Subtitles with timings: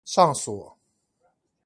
[0.03, 0.75] 上鎖